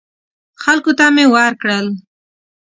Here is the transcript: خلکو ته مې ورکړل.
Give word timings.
خلکو 0.63 0.91
ته 0.97 1.05
مې 1.15 1.25
ورکړل. 1.35 1.87